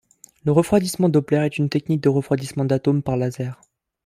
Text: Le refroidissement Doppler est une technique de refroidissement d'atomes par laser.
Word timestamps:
Le 0.45 0.51
refroidissement 0.51 1.09
Doppler 1.09 1.45
est 1.45 1.59
une 1.59 1.69
technique 1.69 2.01
de 2.01 2.09
refroidissement 2.09 2.65
d'atomes 2.65 3.03
par 3.03 3.17
laser. 3.17 3.61